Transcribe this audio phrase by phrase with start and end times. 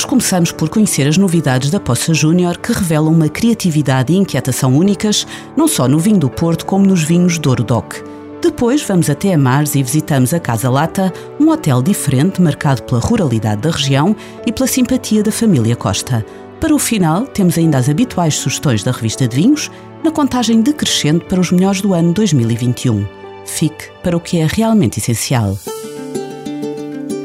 [0.00, 4.74] Hoje começamos por conhecer as novidades da Poça Júnior que revelam uma criatividade e inquietação
[4.74, 7.96] únicas, não só no vinho do Porto como nos vinhos Douro Doc.
[8.40, 12.98] Depois vamos até a Mares e visitamos a Casa Lata, um hotel diferente marcado pela
[12.98, 16.24] ruralidade da região e pela simpatia da família Costa.
[16.58, 19.70] Para o final, temos ainda as habituais sugestões da revista de vinhos,
[20.02, 23.06] na contagem decrescente para os melhores do ano 2021.
[23.44, 25.58] Fique para o que é realmente essencial.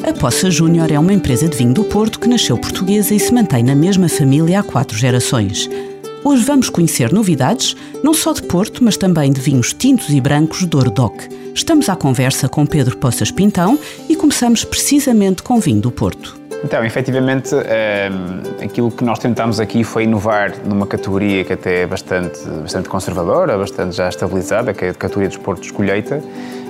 [0.08, 3.34] A Poça Júnior é uma empresa de vinho do Porto que nasceu portuguesa e se
[3.34, 5.68] mantém na mesma família há quatro gerações.
[6.24, 10.64] Hoje vamos conhecer novidades, não só de Porto, mas também de vinhos tintos e brancos
[10.66, 11.24] Douro Doc.
[11.56, 16.40] Estamos à conversa com Pedro Poças Pintão e começamos precisamente com vinho do Porto.
[16.64, 17.56] Então, efetivamente,
[18.64, 23.58] aquilo que nós tentamos aqui foi inovar numa categoria que até é bastante, bastante conservadora,
[23.58, 26.24] bastante já estabilizada, que é a categoria dos portos de colheita,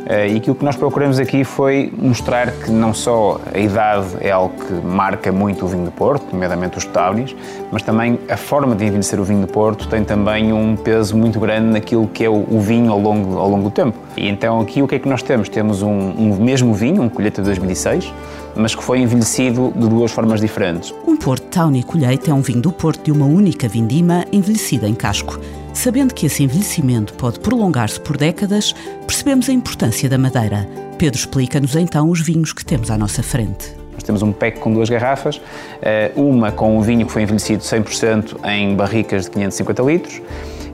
[0.06, 4.32] eh, e aquilo que nós procuramos aqui foi mostrar que não só a idade é
[4.32, 7.36] algo que marca muito o vinho do Porto, nomeadamente os taunis,
[7.72, 11.40] mas também a forma de envelhecer o vinho do Porto tem também um peso muito
[11.40, 13.98] grande naquilo que é o vinho ao longo, ao longo do tempo.
[14.18, 15.50] E então aqui o que é que nós temos?
[15.50, 18.14] Temos um, um mesmo vinho, um colheita de 2006,
[18.56, 20.94] mas que foi envelhecido de duas formas diferentes.
[21.06, 24.94] Um Porto Tawny Colheita é um vinho do Porto de uma única vindima envelhecida em
[24.94, 25.40] casco.
[25.74, 28.74] Sabendo que esse envelhecimento pode prolongar-se por décadas,
[29.06, 30.68] percebemos a importância da madeira.
[30.98, 33.76] Pedro explica-nos então os vinhos que temos à nossa frente.
[33.94, 35.42] Nós temos um pack com duas garrafas,
[35.82, 40.22] eh, uma com um vinho que foi envelhecido 100% em barricas de 550 litros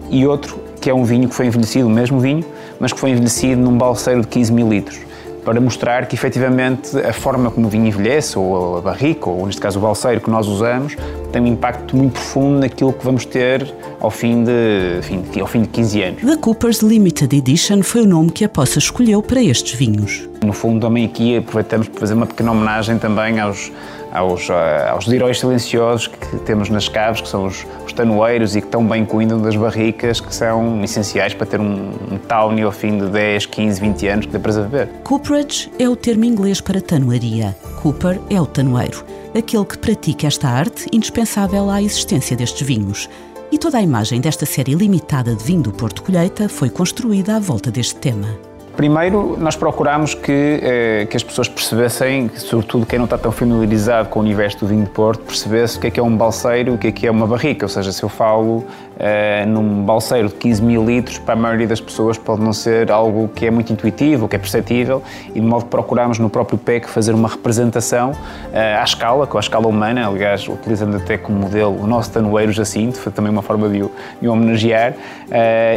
[0.10, 2.44] e outro que é um vinho que foi envelhecido, o mesmo vinho,
[2.82, 5.00] mas que foi envelhecido num balseiro de 15 mil litros
[5.46, 9.60] para mostrar que efetivamente a forma como o vinho envelhece, ou a barrica, ou neste
[9.60, 10.96] caso o balseiro que nós usamos,
[11.32, 15.62] tem um impacto muito profundo naquilo que vamos ter ao fim de, enfim, ao fim
[15.64, 16.22] de 15 anos.
[16.22, 20.30] The Cooper's Limited Edition foi o nome que a Poça escolheu para estes vinhos.
[20.44, 23.72] No fundo, também aqui aproveitamos para fazer uma pequena homenagem também aos,
[24.12, 28.62] aos, eh, aos heróis silenciosos que temos nas caves, que são os, os tanoeiros e
[28.62, 32.72] que tão bem cuidam das barricas, que são essenciais para ter um, um tawny ao
[32.72, 34.88] fim de 10, 15, 20 anos que dê para beber.
[35.04, 37.56] Cooperage é o termo inglês para tanoaria.
[37.82, 39.04] Cooper é o tanoeiro,
[39.38, 43.10] aquele que pratica esta arte indispensável à existência destes vinhos.
[43.52, 47.40] E toda a imagem desta série limitada de vinho do Porto Colheita foi construída à
[47.40, 48.51] volta deste tema.
[48.76, 54.10] Primeiro, nós procuramos que, eh, que as pessoas percebessem, sobretudo quem não está tão familiarizado
[54.10, 56.74] com o universo do vinho de Porto, percebesse o que é que é um balseiro,
[56.74, 57.66] o que é que é uma barrica.
[57.66, 58.66] Ou seja, se eu falo
[58.98, 62.92] eh, num balseiro de 15 mil litros, para a maioria das pessoas pode não ser
[62.92, 66.58] algo que é muito intuitivo, que é perceptível, e de modo que procuramos no próprio
[66.58, 68.14] PEC fazer uma representação
[68.54, 72.52] eh, à escala, com a escala humana, aliás, utilizando até como modelo o nosso tanoeiro
[72.52, 74.94] Jacinto, foi também uma forma de o, de o homenagear,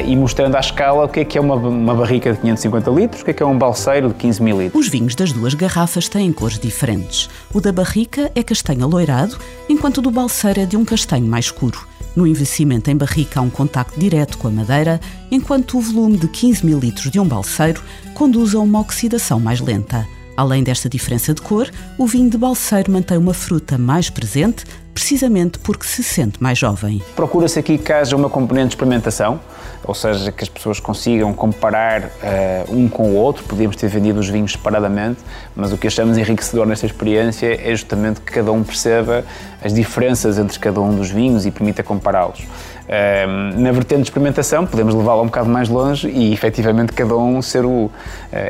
[0.04, 3.22] e mostrando à escala o que é que é uma, uma barrica de 550 litros,
[3.22, 4.86] o que é que é um balseiro de 15 mil litros.
[4.86, 7.28] Os vinhos das duas garrafas têm cores diferentes.
[7.52, 11.46] O da barrica é castanho alourado, enquanto o do balseiro é de um castanho mais
[11.46, 11.86] escuro.
[12.16, 15.00] No envelhecimento em barrica há um contacto direto com a madeira,
[15.30, 17.82] enquanto o volume de 15 mil litros de um balseiro
[18.14, 20.06] conduz a uma oxidação mais lenta.
[20.36, 24.64] Além desta diferença de cor, o vinho de balseiro mantém uma fruta mais presente,
[24.94, 27.02] precisamente porque se sente mais jovem.
[27.16, 29.40] Procura-se aqui que haja uma componente de experimentação,
[29.84, 33.44] ou seja, que as pessoas consigam comparar uh, um com o outro.
[33.44, 35.20] Podíamos ter vendido os vinhos separadamente,
[35.54, 39.24] mas o que achamos enriquecedor nesta experiência é justamente que cada um perceba
[39.62, 42.40] as diferenças entre cada um dos vinhos e permita compará-los.
[42.84, 47.40] Uh, na vertente de experimentação, podemos levá-la um bocado mais longe e efetivamente cada um
[47.40, 47.90] ser o uh,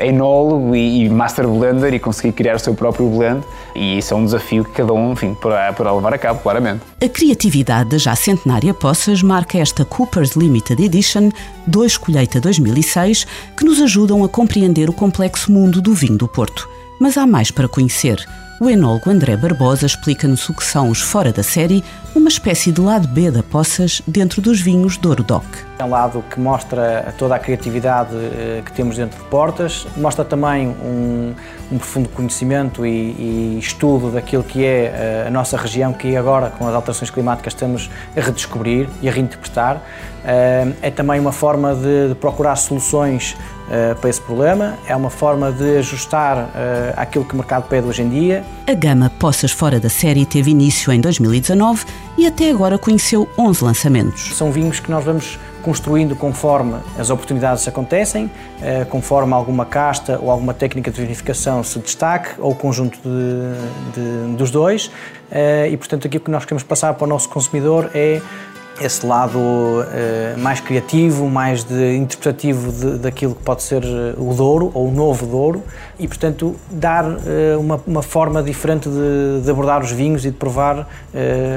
[0.01, 4.17] enólogo e, e, master blender e conseguir criar o seu próprio blend, e isso é
[4.17, 6.81] um desafio que cada um, enfim, poderá levar a cabo, claramente.
[7.01, 11.29] A criatividade da já centenária Poças marca esta Cooper's Limited Edition
[11.67, 13.25] 2 Colheita 2006
[13.57, 16.67] que nos ajudam a compreender o complexo mundo do vinho do Porto.
[16.99, 18.25] Mas há mais para conhecer.
[18.57, 21.83] O enólogo André Barbosa explica-nos o que são os fora da série,
[22.15, 25.43] uma espécie de lado B da Poças dentro dos vinhos Douro Doc.
[25.77, 30.23] É um lado que mostra toda a criatividade eh, que temos dentro de Portas, mostra
[30.23, 31.33] também um,
[31.69, 36.49] um profundo conhecimento e, e, estudo daquilo que é eh, a nossa região, que agora,
[36.49, 39.81] com as alterações climáticas, estamos a redescobrir e a reinterpretar.
[40.23, 43.35] Eh, é também uma forma de, de procurar soluções
[43.67, 46.49] uh, para esse problema, é uma forma de ajustar uh,
[46.95, 48.43] aquilo que o mercado pede hoje em dia.
[48.67, 51.85] A gama Poças Fora da Série teve início em 2019
[52.17, 54.35] e até agora conheceu 11 lançamentos.
[54.35, 60.29] São vinhos que nós vamos construindo conforme as oportunidades acontecem, uh, conforme alguma casta ou
[60.29, 64.91] alguma técnica de vinificação se destaque, ou o conjunto de, de, dos dois.
[65.69, 68.21] E, portanto, aquilo que nós queremos passar para o nosso consumidor é
[68.79, 74.33] esse lado uh, mais criativo, mais de, interpretativo de, daquilo que pode ser eh, o
[74.33, 75.63] Douro ou o novo Douro
[75.97, 77.05] e, portanto, dar
[77.57, 80.87] uma, uma, forma diferente de, de, abordar os vinhos e de provar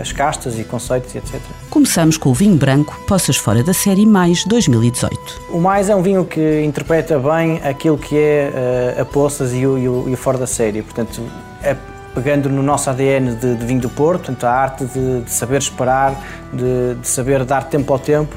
[0.00, 1.34] as castas e conceitos, etc.
[1.70, 5.40] Começamos com o vinho branco Poças Fora da Série Mais 2018.
[5.50, 9.78] O Mais é um vinho que interpreta bem aquilo que é a Poças e o,
[9.78, 11.22] e o, e o Fora da Série, portanto,
[11.62, 11.76] é
[12.14, 15.58] pegando no nosso ADN de, de vinho do Porto, portanto, a arte de, de saber
[15.58, 16.14] esperar,
[16.52, 18.34] de, de, saber dar tempo ao tempo,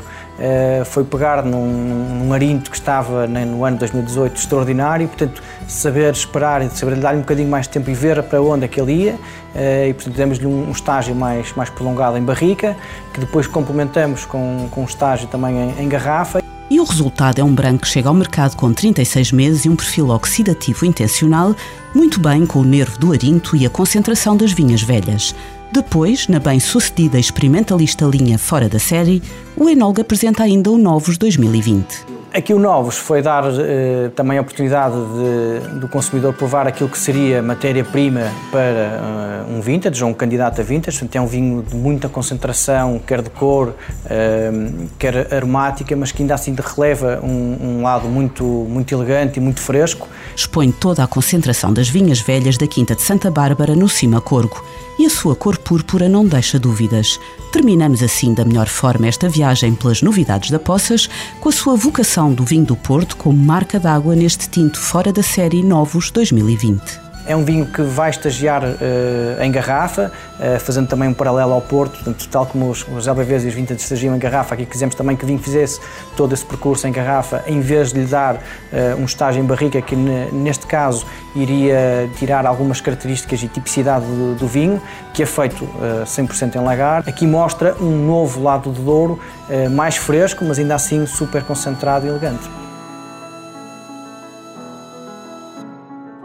[0.86, 6.70] foi pegar num, num arinto que estava no ano 2018 extraordinário, portanto, saber esperar e
[6.70, 9.14] saber dar-lhe um bocadinho mais de tempo e ver para onde é que ele ia,
[9.14, 12.76] uh, e portanto, demos-lhe um, um, estágio mais, mais prolongado em barrica,
[13.14, 16.42] que depois complementamos com, com um estágio também em, em garrafa
[16.72, 19.76] e o resultado é um branco que chega ao mercado com 36 meses e um
[19.76, 21.54] perfil oxidativo intencional,
[21.94, 25.36] muito bem com o nervo do arinto e a concentração das vinhas velhas.
[25.72, 29.24] Depois, na bem-sucedida experimentalista linha fora da série,
[29.56, 32.21] o Enolga apresenta ainda o Novos 2020.
[32.34, 36.98] Aqui o Novos foi dar eh, também a oportunidade de, do consumidor provar aquilo que
[36.98, 40.98] seria matéria-prima para uh, um vintage ou um candidato a vintage.
[40.98, 46.24] Portanto, é um vinho de muita concentração, quer de cor, uh, quer aromática, mas que
[46.24, 50.08] ainda assim releva um, um, lado muito, muito elegante e muito fresco.
[50.34, 54.64] Expõe toda a concentração das vinhas velhas da Quinta de Santa Bárbara no Cima Corgo
[55.02, 57.20] e a sua cor púrpura não deixa dúvidas.
[57.52, 62.21] Terminamos assim da melhor forma esta viagem pelas novidades da Poças, com a sua vocação
[62.30, 67.11] do vinho do Porto como marca d'água neste tinto fora da série Novos 2020.
[67.32, 71.62] É um vinho que vai estagiar uh, em garrafa, uh, fazendo também um paralelo ao
[71.62, 74.96] Porto, portanto, tal como os, os LBVs e os vintage estagiam em garrafa, aqui quisemos
[74.96, 75.80] também que o vinho fizesse
[76.18, 78.40] todo esse percurso em garrafa, em vez de lhe dar uh,
[79.00, 84.46] um estágio em barrica, que neste caso iria tirar algumas características e tipicidade do, do
[84.46, 84.82] vinho,
[85.14, 85.66] que é feito
[86.06, 87.06] 100% em lagar.
[87.08, 89.18] Aqui mostra um novo lado do Douro,
[89.72, 92.50] mais fresco, mas ainda assim super concentrado e elegante.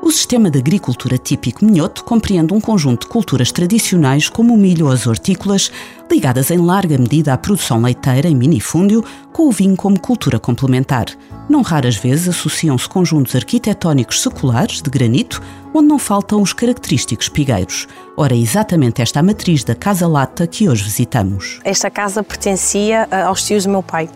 [0.06, 4.86] O sistema de agricultura típico minhoto compreende um conjunto de culturas tradicionais como o milho
[4.86, 5.68] ou as hortícolas,
[6.08, 11.06] ligadas em larga medida à produção leiteira em minifúndio, com o vinho como cultura complementar.
[11.48, 15.42] Não raras vezes associam-se conjuntos arquitetónicos seculares, de granito,
[15.74, 17.88] onde não faltam os característicos pigueiros.
[18.16, 21.58] Ora, é exatamente esta a matriz da Casa Lata que hoje visitamos.
[21.64, 24.08] Esta casa pertencia eh, aos tios do meu pai.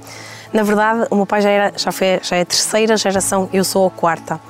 [0.52, 3.64] Na verdade, o meu pai já, era, já, foi, já é a terceira geração, eu
[3.64, 4.40] sou a quarta.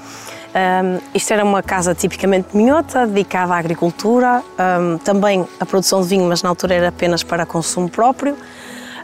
[0.54, 6.08] Um, isto era uma casa tipicamente minhota, dedicada à agricultura, um, também à produção de
[6.08, 8.36] vinho, mas na altura era apenas para consumo próprio.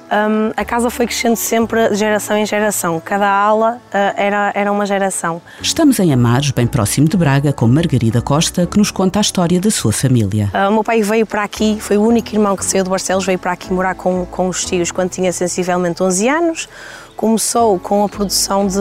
[0.06, 4.70] Um, a casa foi crescendo sempre de geração em geração, cada ala uh, era, era
[4.70, 5.42] uma geração.
[5.60, 9.60] Estamos em Amares, bem próximo de Braga, com Margarida Costa, que nos conta a história
[9.60, 10.50] da sua família.
[10.54, 13.26] Uh, o meu pai veio para aqui, foi o único irmão que saiu de Barcelos,
[13.26, 16.68] veio para aqui morar com, com os tios quando tinha sensivelmente 11 anos.
[17.16, 18.76] Começou com a produção de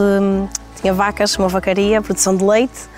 [0.80, 2.88] tinha vacas, uma vacaria, produção de leite,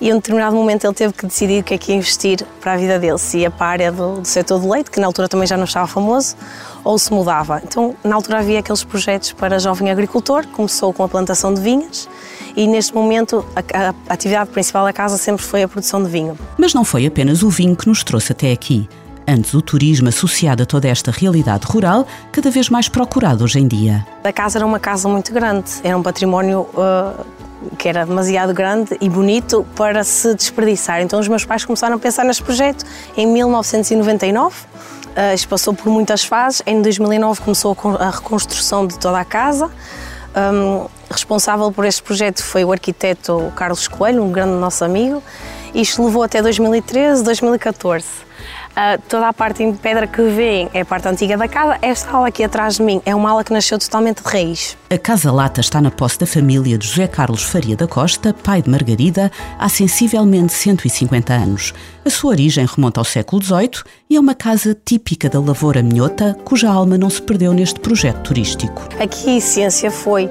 [0.00, 2.44] e em um determinado momento ele teve que decidir o que é que ia investir
[2.60, 5.00] para a vida dele, se ia para a área do, do setor do leite, que
[5.00, 6.36] na altura também já não estava famoso,
[6.84, 7.60] ou se mudava.
[7.64, 12.08] Então, na altura havia aqueles projetos para jovem agricultor, começou com a plantação de vinhas,
[12.56, 16.38] e neste momento a, a atividade principal da casa sempre foi a produção de vinho.
[16.56, 18.88] Mas não foi apenas o vinho que nos trouxe até aqui.
[19.28, 23.66] Antes, o turismo associado a toda esta realidade rural, cada vez mais procurado hoje em
[23.66, 24.06] dia.
[24.22, 27.26] A casa era uma casa muito grande, era um património uh,
[27.78, 31.00] que era demasiado grande e bonito para se desperdiçar.
[31.00, 32.84] Então, os meus pais começaram a pensar neste projeto
[33.16, 34.54] em 1999.
[35.16, 36.62] Uh, isto passou por muitas fases.
[36.66, 39.70] Em 2009 começou a reconstrução de toda a casa.
[40.36, 45.22] Um, responsável por este projeto foi o arquiteto Carlos Coelho, um grande nosso amigo.
[45.74, 48.25] Isto levou até 2013, 2014.
[48.76, 51.78] Uh, toda a parte em pedra que vêem é a parte antiga da casa.
[51.80, 54.76] Esta ala aqui atrás de mim é uma ala que nasceu totalmente de raiz.
[54.90, 58.60] A Casa Lata está na posse da família de José Carlos Faria da Costa, pai
[58.60, 61.72] de Margarida, há sensivelmente 150 anos.
[62.04, 66.36] A sua origem remonta ao século XVIII e é uma casa típica da lavoura minhota,
[66.44, 68.82] cuja alma não se perdeu neste projeto turístico.
[69.00, 70.30] Aqui a essência foi uh,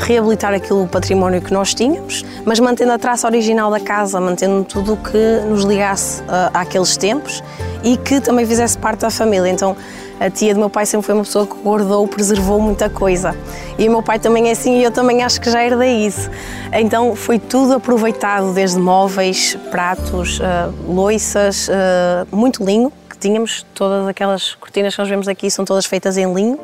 [0.00, 4.64] reabilitar aquilo o património que nós tínhamos, mas mantendo a traça original da casa, mantendo
[4.64, 7.42] tudo o que nos ligasse uh, àqueles tempos
[7.82, 9.48] e que também fizesse parte da família.
[9.48, 9.76] Então,
[10.20, 13.34] A tia do meu pai sempre foi uma pessoa que guardou, preservou muita coisa.
[13.78, 16.30] E o meu pai também é assim e eu também acho que já herdei isso.
[16.74, 23.64] Então foi tudo aproveitado, desde móveis, pratos, uh, loiças, uh, muito linho, que tínhamos.
[23.74, 26.58] Todas aquelas cortinas que nós vemos aqui são todas feitas em linho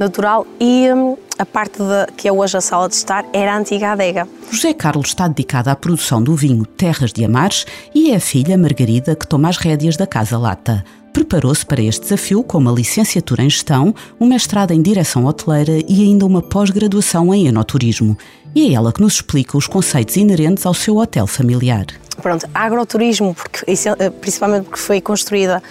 [0.00, 3.58] natural e um, a parte de, que é hoje a sala de estar era a
[3.58, 4.26] antiga adega.
[4.50, 8.58] José Carlos está dedicado à produção do vinho Terras de Amares e é a filha
[8.58, 10.84] Margarida que toma as rédeas da Casa Lata.
[11.12, 16.02] Preparou-se para este desafio com uma licenciatura em gestão, um mestrado em direção hoteleira e
[16.02, 18.16] ainda uma pós-graduação em enoturismo.
[18.54, 21.86] E é ela que nos explica os conceitos inerentes ao seu hotel familiar.
[22.22, 25.62] Pronto, agroturismo, porque, eh, principalmente porque foi construída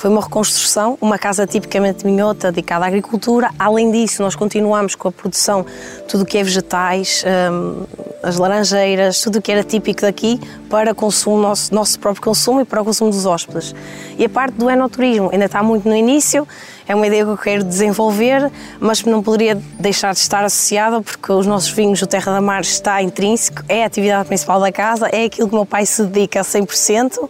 [0.00, 3.50] foi uma reconstrução, uma casa tipicamente minhota dedicada à agricultura.
[3.58, 5.66] Além disso, nós continuamos com a produção,
[6.08, 7.84] tudo o que é vegetais, hum,
[8.22, 10.40] as laranjeiras, tudo o que era típico daqui
[10.70, 13.74] para consumo, nosso, nosso próprio consumo e para o consumo dos hóspedes.
[14.16, 16.48] E a parte do enoturismo ainda está muito no início,
[16.88, 21.30] é uma ideia que eu quero desenvolver, mas não poderia deixar de estar associada porque
[21.30, 25.08] os nossos vinhos do Terra da Mar está intrínseco, é a atividade principal da casa,
[25.08, 27.28] é aquilo que o meu pai se dedica a 100%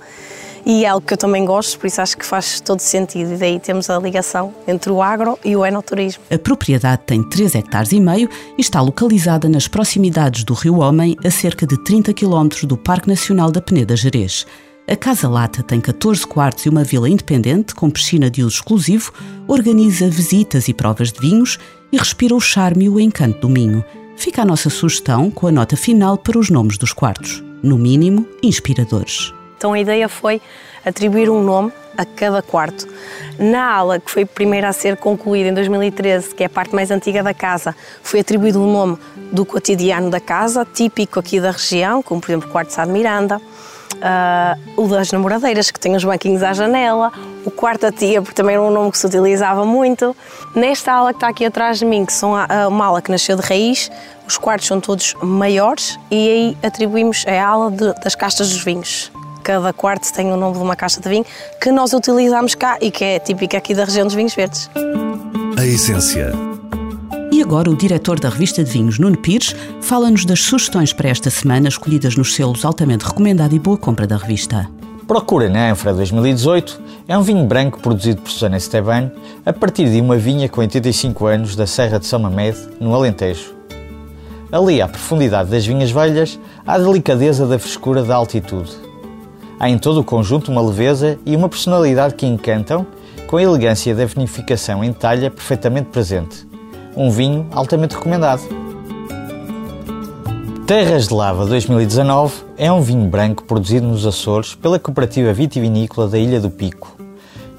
[0.71, 3.33] e é algo que eu também gosto, por isso acho que faz todo sentido.
[3.33, 6.23] E daí temos a ligação entre o agro e o enoturismo.
[6.31, 11.17] A propriedade tem 3 hectares e meio e está localizada nas proximidades do Rio Homem,
[11.25, 14.47] a cerca de 30 km do Parque Nacional da Peneda Gerês.
[14.89, 19.13] A Casa Lata tem 14 quartos e uma vila independente, com piscina de uso exclusivo,
[19.49, 21.59] organiza visitas e provas de vinhos
[21.91, 23.85] e respira o charme e o encanto do Minho.
[24.17, 27.43] Fica a nossa sugestão com a nota final para os nomes dos quartos.
[27.61, 29.33] No mínimo, inspiradores.
[29.61, 30.41] Então a ideia foi
[30.87, 32.89] atribuir um nome a cada quarto.
[33.39, 36.91] Na ala, que foi primeira a ser concluída em 2013, que é a parte mais
[36.91, 38.99] antiga da casa, foi atribuído um nome
[39.31, 42.91] do cotidiano da casa, típico aqui da região, como por exemplo o quarto Sá de
[42.91, 47.13] Miranda, uh, o das namoradeiras, que tem os banquinhos à janela,
[47.45, 50.17] o quarto da tia, porque também era um nome que se utilizava muito.
[50.55, 52.33] Nesta ala que está aqui atrás de mim, que são
[52.67, 53.91] uma ala que nasceu de raiz,
[54.27, 59.13] os quartos são todos maiores e aí atribuímos a ala de, das castas dos vinhos
[59.41, 61.25] cada quarto tem o nome de uma caixa de vinho
[61.61, 64.71] que nós utilizamos cá e que é típica aqui da região dos vinhos verdes.
[65.57, 66.33] A essência.
[67.33, 71.31] E agora o diretor da revista de vinhos, Nuno Pires, fala-nos das sugestões para esta
[71.31, 74.69] semana escolhidas nos selos altamente recomendado e boa compra da revista.
[75.07, 79.11] Procura na Anfra 2018 é um vinho branco produzido por Susana Esteban
[79.45, 83.55] a partir de uma vinha com 85 anos da Serra de São Mamed, no Alentejo.
[84.53, 88.90] Ali, à profundidade das vinhas velhas, há a delicadeza da frescura da altitude
[89.61, 92.87] Há em todo o conjunto uma leveza e uma personalidade que encantam,
[93.27, 96.49] com a elegância da vinificação em talha perfeitamente presente.
[96.97, 98.41] Um vinho altamente recomendado.
[100.67, 106.19] Terras de Lava 2019 é um vinho branco produzido nos Açores pela Cooperativa Vitivinícola da
[106.19, 106.97] Ilha do Pico.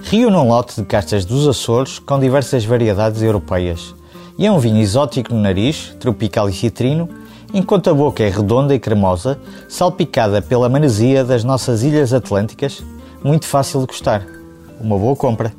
[0.01, 3.93] Reúne um lote de castas dos Açores com diversas variedades europeias.
[4.39, 7.07] E é um vinho exótico no nariz, tropical e citrino,
[7.53, 12.83] enquanto a boca é redonda e cremosa, salpicada pela manesia das nossas ilhas atlânticas,
[13.23, 14.25] muito fácil de gostar.
[14.79, 15.53] Uma boa compra.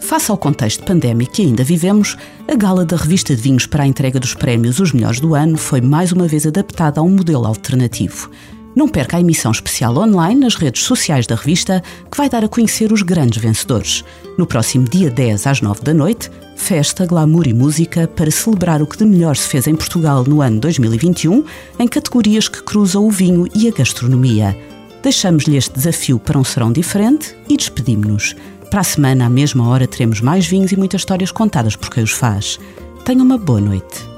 [0.00, 2.16] Face ao contexto pandémico que ainda vivemos,
[2.50, 5.58] a gala da revista de vinhos para a entrega dos prémios Os Melhores do Ano
[5.58, 8.30] foi mais uma vez adaptada a um modelo alternativo.
[8.78, 12.48] Não perca a emissão especial online nas redes sociais da revista, que vai dar a
[12.48, 14.04] conhecer os grandes vencedores.
[14.38, 18.86] No próximo dia 10 às 9 da noite, festa, glamour e música para celebrar o
[18.86, 21.44] que de melhor se fez em Portugal no ano 2021,
[21.76, 24.56] em categorias que cruzam o vinho e a gastronomia.
[25.02, 28.36] Deixamos-lhe este desafio para um serão diferente e despedimos-nos.
[28.70, 32.04] Para a semana, à mesma hora, teremos mais vinhos e muitas histórias contadas por quem
[32.04, 32.60] os faz.
[33.04, 34.17] Tenha uma boa noite.